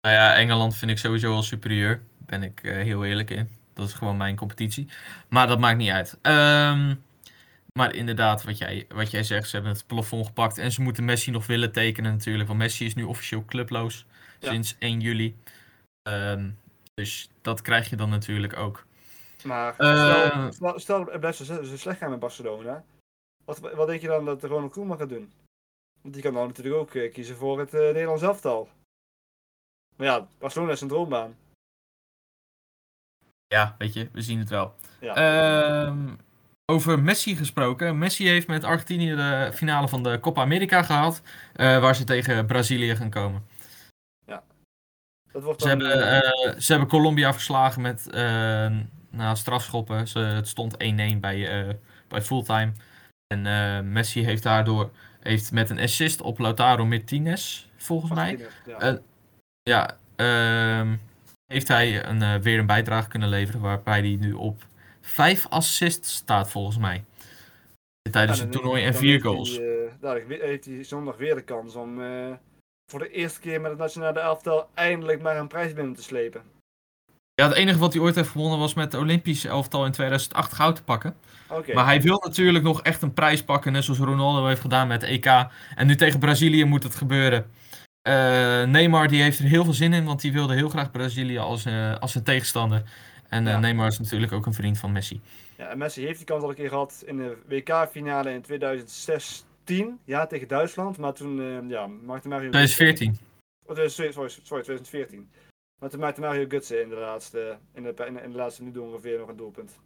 [0.00, 2.02] Nou ja, Engeland vind ik sowieso al superieur.
[2.18, 3.48] Ben ik eh, heel eerlijk in.
[3.74, 4.88] Dat is gewoon mijn competitie.
[5.28, 6.18] Maar dat maakt niet uit.
[6.22, 6.94] Ehm,
[7.72, 10.58] maar inderdaad, wat jij, wat jij zegt, ze hebben het plafond gepakt.
[10.58, 12.46] En ze moeten Messi nog willen tekenen natuurlijk.
[12.48, 14.06] Want Messi is nu officieel clubloos
[14.40, 14.50] Ja.
[14.50, 15.36] sinds 1 juli.
[16.02, 16.50] Ehm,
[16.94, 18.86] dus dat krijg je dan natuurlijk ook.
[19.44, 20.30] Maar Eh.
[20.30, 22.84] stel, stel, stel het blijft zo, zo slecht gaan met Barcelona.
[23.44, 25.32] Wat, wat denk je dan dat Ronald Koeman gaat doen?
[26.02, 28.68] Want die kan dan natuurlijk ook eh, kiezen voor het eh, Nederlands elftal.
[29.96, 31.36] Maar ja, Barcelona is een droombaan.
[33.46, 34.74] Ja, weet je, we zien het wel.
[35.00, 35.14] Ja.
[35.14, 36.08] Ehm,
[36.64, 37.98] over Messi gesproken.
[37.98, 41.22] Messi heeft met Argentinië de finale van de Copa America gehad.
[41.54, 43.46] eh, waar ze tegen Brazilië gaan komen.
[45.32, 48.06] dat wordt Ze hebben, eh, eh, ze hebben Colombia verslagen met
[49.10, 49.96] nou, strafschoppen.
[50.12, 51.74] Het stond 1-1 bij, eh,
[52.08, 52.72] bij fulltime.
[53.26, 54.90] En eh, Messi heeft daardoor
[55.20, 58.46] heeft met een assist op Lautaro Martinez, volgens mij.
[58.66, 58.78] ja.
[58.78, 58.94] eh,
[59.62, 60.96] Ja, ehm,
[61.46, 63.60] heeft hij een, weer een bijdrage kunnen leveren.
[63.60, 64.62] Waarbij hij nu op
[65.00, 67.04] 5 assists staat, volgens mij.
[68.10, 69.60] Tijdens Ja, het toernooi en dan 4 heeft hij, goals.
[70.00, 72.00] daar heeft hij zondag weer de kans om
[72.90, 76.42] voor de eerste keer met het nationale elftal eindelijk maar een prijs binnen te slepen.
[77.38, 80.52] Ja, het enige wat hij ooit heeft gewonnen was met het Olympische elftal in 2008
[80.52, 81.14] goud te pakken.
[81.74, 85.02] Maar hij wil natuurlijk nog echt een prijs pakken, net zoals Ronaldo heeft gedaan met
[85.02, 85.26] EK.
[85.74, 87.50] En nu tegen Brazilië moet het gebeuren.
[88.02, 88.12] Eh,
[88.64, 91.64] Neymar die heeft er heel veel zin in, want die wilde heel graag Brazilië als,
[91.64, 92.82] eh, als zijn tegenstander.
[93.28, 93.58] En eh, Ja.
[93.58, 95.20] Neymar is natuurlijk ook een vriend van Messi.
[95.56, 99.98] Ja, en Messi heeft die kans al een keer gehad in de WK-finale in 2016.
[100.04, 100.98] Ja, tegen Duitsland.
[100.98, 102.50] Maar toen ja, maakte Mario...
[102.50, 103.18] 2014.
[103.66, 105.28] Oh, eh, sorry, sorry, sorry, 2014.
[105.78, 108.62] Maar toen maakte Mario Götze in de laatste, in de, in de, in de laatste
[108.62, 109.78] minuut ongeveer nog een doelpunt.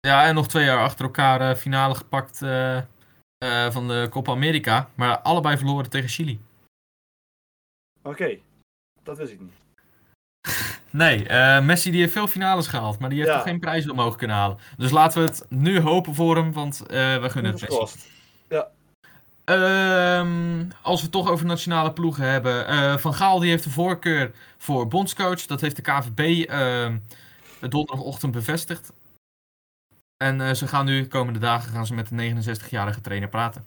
[0.00, 2.84] Ja, en nog twee jaar achter elkaar eh, finale gepakt eh, eh,
[3.70, 4.90] van de Copa America.
[4.94, 6.40] Maar allebei verloren tegen Chili.
[8.02, 8.38] Oké,
[9.02, 9.54] dat wist ik niet.
[10.90, 11.28] Nee,
[11.60, 13.36] Messi die heeft veel finales gehaald, maar die heeft Ja.
[13.36, 14.58] nog geen prijzen omhoog kunnen halen.
[14.76, 18.08] Dus laten we het nu hopen voor hem, want we gunnen het Messi.
[19.46, 22.66] Ehm, als we het toch over nationale ploegen hebben.
[22.66, 25.46] eh, Van Gaal die heeft de voorkeur voor bondscoach.
[25.46, 26.98] Dat heeft de KVB ehm,
[27.60, 28.92] donderdagochtend bevestigd.
[30.24, 33.64] En eh, ze gaan nu de komende dagen gaan ze met de 69-jarige trainer praten.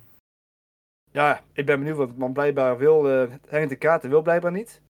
[1.11, 3.09] Ja, ik ben benieuwd wat man blijkbaar wil.
[3.09, 4.81] eh Henk de Katen wil blijkbaar niet.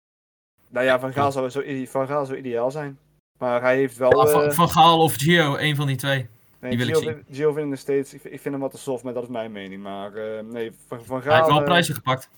[0.68, 3.00] Nou ja, Van Gaal zou, zo, van Gaal zou ideaal zijn.
[3.38, 4.22] Maar hij heeft wel...
[4.22, 6.28] Ah, van, van Gaal of Gio, een van die twee.
[6.60, 7.14] Nee, die wil ik Gio, zien.
[7.24, 8.14] vind- Gio vind ik nog steeds...
[8.14, 9.84] Ik, vind- ik hem wat te soft, maar dat is mijn mening.
[9.84, 11.32] Maar eh, nee, Van, van Gaal...
[11.32, 12.30] Hij heeft wel prijzen gepakt.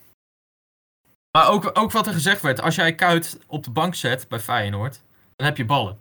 [1.38, 2.62] Maar ook, ook wat er gezegd werd.
[2.62, 5.02] Als jij Kuit op de bank zet bij Feyenoord,
[5.36, 5.98] dan heb je ballen.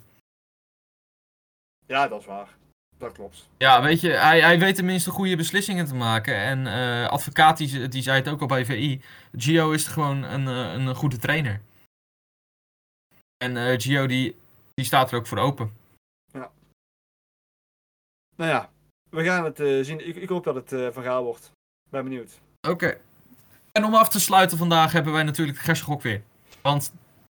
[1.86, 2.56] Ja, dat is waar.
[2.98, 3.48] Dat klopt.
[3.56, 6.34] Ja, weet je, hij, hij weet tenminste goede beslissingen te maken.
[6.34, 9.00] En eh advocaat, die, ze- die zei het ook al bij VI.
[9.32, 11.60] Gio is gewoon een, eh, een goede trainer.
[13.44, 14.36] En Gio, die,
[14.74, 15.76] die staat er ook voor open.
[18.40, 18.70] Nou ja,
[19.10, 20.08] we gaan het eh, zien.
[20.08, 21.52] Ik, ik hoop dat het eh, Van Gaal wordt.
[21.90, 22.40] Ben benieuwd.
[22.68, 22.98] Oké.
[23.72, 26.22] En om af te sluiten vandaag hebben wij natuurlijk de Gersengok weer.
[26.62, 26.92] Want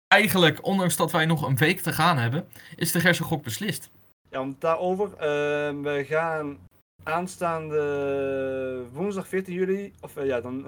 [0.07, 3.89] eigenlijk, ondanks dat wij nog een week te gaan hebben, is de Gersengok beslist.
[4.29, 5.13] Ja, want daarover.
[5.13, 6.57] eh, we gaan
[7.03, 9.93] aanstaande woensdag 14 juli.
[10.01, 10.65] Of ja, dan.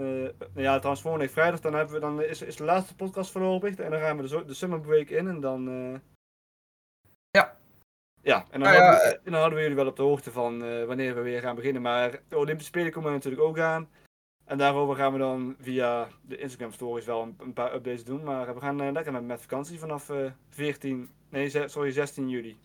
[0.56, 1.60] ja, trouwens, volgende week vrijdag.
[1.60, 3.76] Dan, hebben we, dan is, is de laatste podcast voorlopig.
[3.76, 5.28] En dan gaan we de, de Summer Break in.
[5.28, 6.02] En dan.
[8.28, 8.36] Eh, Ja.
[8.36, 10.02] Ja, en dan, Nou ja, houden we, en dan houden we jullie wel op de
[10.02, 11.82] hoogte van eh, wanneer we weer gaan beginnen.
[11.82, 13.90] Maar de Olympische Spelen komen er natuurlijk ook aan.
[14.46, 18.24] En daarover gaan we dan via de Instagram stories wel een, een paar updates doen.
[18.24, 21.10] Maar we gaan eh, lekker met, met vakantie vanaf eh 14.
[21.30, 22.58] Nee, ze- sorry, 16 juli.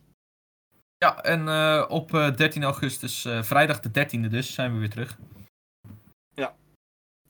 [0.98, 4.90] Ja, en eh, op eh, 13 augustus, eh, vrijdag de 13e dus, zijn we weer
[4.90, 5.18] terug.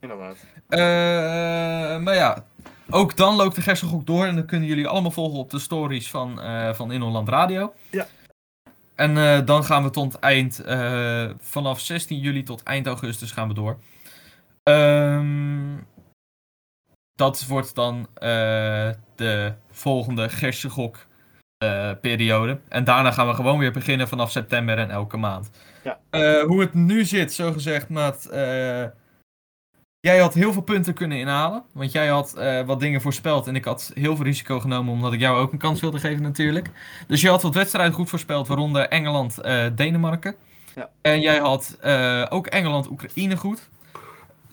[0.00, 0.36] Inderdaad.
[0.68, 0.78] Eh,
[2.02, 2.46] maar ja,
[2.90, 6.10] ook dan loopt de Gersengok door en dan kunnen jullie allemaal volgen op de stories
[6.10, 7.72] van, eh van In Holland Radio.
[7.90, 8.06] Ja.
[9.02, 13.48] En eh, dan gaan we tot eind, eh, vanaf 16 juli tot eind augustus gaan
[13.48, 13.78] we door.
[14.62, 15.76] Ehm,
[17.14, 21.06] dat wordt dan eh, de volgende Gersegok
[21.58, 22.60] eh periode.
[22.68, 25.50] En daarna gaan we gewoon weer beginnen vanaf september en elke maand.
[25.82, 25.98] Ja.
[26.44, 28.28] Hoe het nu zit, zo gezegd, Maat.
[30.02, 31.62] Jij had heel veel punten kunnen inhalen.
[31.72, 33.46] Want jij had eh, wat dingen voorspeld.
[33.46, 36.22] En ik had heel veel risico genomen, omdat ik jou ook een kans wilde geven
[36.22, 36.70] natuurlijk.
[37.06, 40.34] Dus je had wat wedstrijden goed voorspeld, waaronder Engeland, eh, Denemarken.
[40.74, 40.90] Ja.
[41.02, 43.68] En jij had eh, ook Engeland, Oekraïne goed.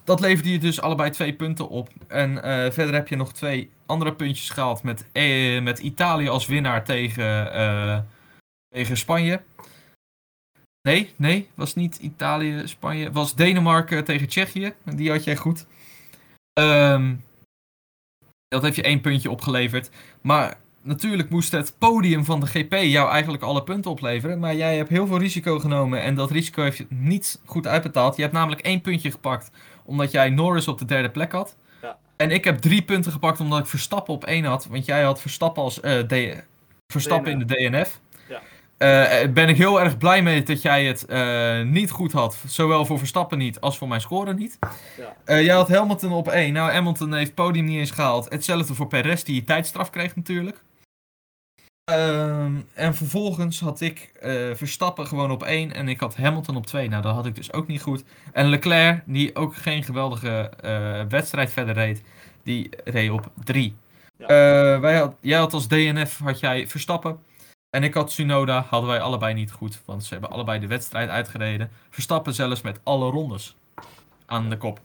[0.03, 1.89] Dat leverde je dus allebei twee punten op.
[2.07, 2.33] En
[2.73, 5.05] verder heb je nog twee andere puntjes gehaald met,
[5.63, 8.07] met Italië als winnaar tegen,
[8.69, 9.41] tegen Spanje.
[10.81, 13.11] Nee, nee, was niet Italië, Spanje.
[13.11, 14.73] Was Denemarken tegen Tsjechië.
[14.83, 15.65] Die had jij goed.
[16.53, 17.15] Ehm,
[18.47, 19.89] dat heeft je één puntje opgeleverd.
[20.21, 24.39] Maar natuurlijk moest het podium van de GP jou eigenlijk alle punten opleveren.
[24.39, 26.01] Maar jij hebt heel veel risico genomen.
[26.01, 28.15] En dat risico heeft je niet goed uitbetaald.
[28.15, 29.51] Je hebt namelijk één puntje gepakt.
[29.83, 31.55] Omdat jij Norris op de derde plek had.
[31.81, 31.97] Ja.
[32.15, 34.65] En ik heb drie punten gepakt omdat ik Verstappen op één had.
[34.65, 35.75] Want jij had Verstappen als
[36.07, 36.43] D-
[36.93, 37.99] Verstappen in de DNF.
[38.79, 39.05] Ja.
[39.05, 42.37] Eh, ben ik heel erg blij mee dat jij het eh, niet goed had.
[42.47, 44.59] Zowel voor Verstappen niet als voor mijn score niet.
[44.97, 45.15] Ja.
[45.25, 46.53] Eh, jij had Hamilton op 1.
[46.53, 48.29] Nou, Hamilton heeft het podium niet eens gehaald.
[48.29, 50.63] Hetzelfde voor Perez, die tijdstraf kreeg natuurlijk.
[51.89, 56.65] Ehm, en vervolgens had ik eh, Verstappen gewoon op 1 en ik had Hamilton op
[56.65, 56.89] 2.
[56.89, 58.03] Nou, dat had ik dus ook niet goed.
[58.33, 62.03] En Leclerc, die ook geen geweldige eh, wedstrijd verder reed,
[62.43, 63.75] die reed op 3.
[64.17, 64.25] Ja.
[64.25, 67.19] Eh, wij had, jij had als DNF had jij Verstappen.
[67.69, 69.81] En ik had Tsunoda, hadden wij allebei niet goed.
[69.85, 71.71] Want ze hebben allebei de wedstrijd uitgereden.
[71.89, 73.55] Verstappen zelfs met alle rondes
[74.25, 74.79] aan de kop.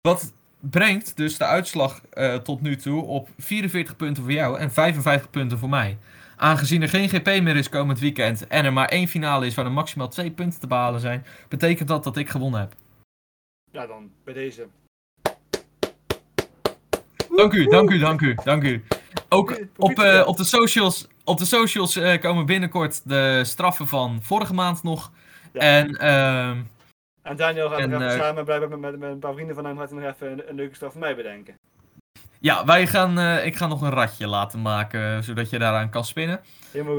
[0.00, 4.72] Wat brengt dus de uitslag eh, tot nu toe op 44 punten voor jou en
[4.72, 5.98] 55 punten voor mij.
[6.36, 9.64] Aangezien er geen GP meer is komend weekend en er maar één finale is waar
[9.64, 12.74] er maximaal twee punten te behalen zijn, betekent dat dat ik gewonnen heb.
[13.70, 14.66] ja, dan bij deze.
[17.36, 18.84] Dank u, dank u, dank u, dank u.
[19.28, 24.18] Ook op, eh, op de socials, op de socials eh, komen binnenkort de straffen van
[24.22, 25.10] vorige maand nog.
[25.52, 25.60] Ja.
[25.60, 26.60] En ehm,
[27.22, 29.64] En Daniel gaat En, even eh, samen blijven met, met, met een paar vrienden van
[29.64, 31.54] hem gaat hij nog even een, een leuke straf voor mij bedenken.
[32.38, 36.04] ja, wij gaan, eh, ik ga nog een ratje laten maken, zodat je daaraan kan
[36.04, 36.40] spinnen.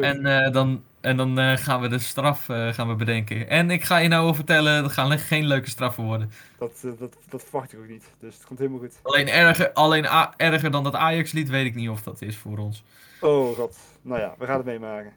[0.02, 3.50] En dan, en dan gaan we de straf gaan we bedenken.
[3.50, 6.32] En ik ga je nou al vertellen, er gaan geen leuke straffen worden.
[6.58, 8.06] dat, dat, dat verwacht ik ook niet.
[8.20, 9.00] Dus het komt helemaal goed.
[9.04, 10.08] Alleen erger, alleen
[10.38, 12.84] erger dan dat Ajax-lied weet ik niet of dat is voor ons.
[13.22, 13.78] Oh god.
[14.04, 15.14] Nou ja, we gaan het meemaken.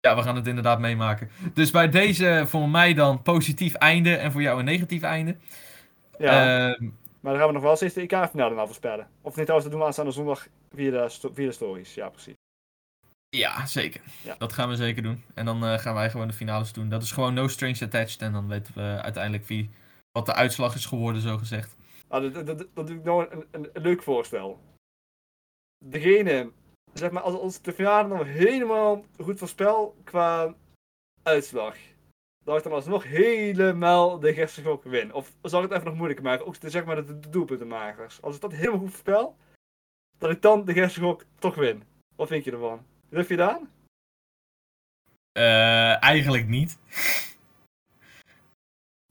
[0.00, 1.30] Ja, we gaan het inderdaad meemaken.
[1.54, 5.36] Dus bij deze voor mij dan positief einde en voor jou een negatief einde.
[6.18, 6.84] Ja, Ehm,
[7.20, 9.08] maar dan gaan we nog wel steeds de EK-finale nou voorspellen.
[9.20, 11.94] Of niet trouwens, dat doen we aanstaande zondag via de, sto- via de stories.
[11.94, 12.34] Ja, precies.
[13.28, 14.00] ja, zeker.
[14.22, 14.34] Ja.
[14.38, 15.22] Dat gaan we zeker doen.
[15.34, 16.88] En dan eh, gaan wij gewoon de finales doen.
[16.88, 18.22] Dat is gewoon no strings attached.
[18.22, 19.70] En dan weten we uiteindelijk wie,
[20.12, 21.76] wat de uitslag is geworden, zo gezegd.
[22.08, 24.60] Ah, dat, dat, dat, dat doe ik nou een, een, een leuk voorstel.
[25.84, 26.50] Degene,
[26.92, 30.54] zeg maar, als, als de finale nog helemaal goed voorspel qua
[31.22, 31.76] uitslag,
[32.44, 35.12] dat ik dan alsnog helemaal de Gerstengok win.
[35.12, 36.46] Of zal ik het even nog moeilijker maken?
[36.46, 38.22] Ook de, zeg maar de, de doelpuntenmakers.
[38.22, 39.36] Als ik dat helemaal goed voorspel,
[40.18, 41.82] dat ik dan de Gerstengok toch win.
[42.16, 42.86] Wat vind je ervan?
[43.08, 43.70] Durf je dat aan?
[45.32, 46.78] Eh, eigenlijk niet.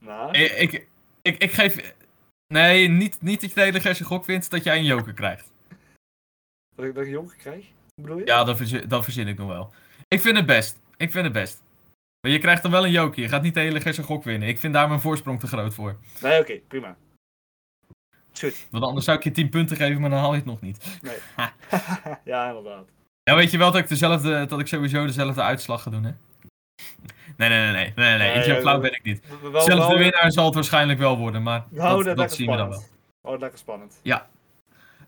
[0.02, 0.88] Nou, Ik, ik,
[1.22, 1.96] ik, ik geef...
[2.48, 5.52] Nee, niet, niet dat je de hele gok wint, dat jij een joker krijgt.
[6.78, 7.66] Dat ik, dat ik jongen krijg?
[8.02, 8.26] Bedoel je?
[8.26, 9.74] Ja, dat verzin, dat verzin ik nog wel.
[10.08, 10.80] Ik vind het best.
[10.98, 11.64] Ik vind het best.
[12.22, 13.22] Maar je krijgt dan wel een joker.
[13.22, 14.48] Je gaat niet de hele Gerse gok winnen.
[14.48, 15.98] Ik vind daar mijn voorsprong te groot voor.
[16.22, 16.96] Nee, oké, prima.
[18.40, 18.68] Goed.
[18.70, 21.00] Want anders zou ik je 10 punten geven, maar dan haal je het nog niet.
[21.02, 21.18] Nee.
[22.34, 22.86] ja, inderdaad.
[23.24, 26.12] Ja, weet je wel dat ik, dezelfde, dat ik sowieso dezelfde uitslag ga doen, hè?
[27.38, 27.92] Nee, nee, nee, nee.
[27.96, 28.44] nee, nee.
[28.44, 29.22] Zo ja, flauw ben ik niet.
[29.54, 32.84] Zelfs de winnaar zal het waarschijnlijk wel worden, maar dat, zien we dan wel.
[33.32, 34.00] het lekker spannend.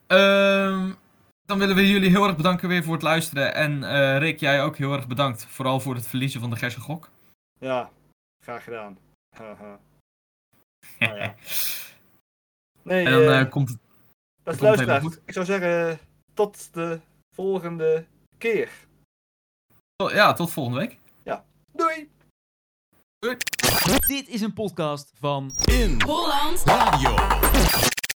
[0.08, 0.92] Ehm,
[1.50, 3.54] dan willen we jullie heel erg bedanken weer voor het luisteren.
[3.54, 5.46] En eh, Rick, jij ook heel erg bedankt.
[5.46, 7.10] Vooral voor het verliezen van de Gerse gok.
[7.60, 7.90] Ja,
[8.44, 8.98] graag gedaan.
[9.38, 9.80] Haha.
[11.00, 11.36] Nou ja.
[12.84, 13.78] Nee, en dan eh, eh, komt het...
[14.44, 15.22] beste luisteraars, goed.
[15.26, 16.00] ik zou zeggen,
[16.34, 17.00] tot de
[17.36, 18.06] volgende
[18.38, 18.70] keer.
[19.96, 20.98] Ja, tot volgende week.
[21.72, 22.10] Doei!
[24.08, 27.16] Dit is een podcast van In Holland Radio.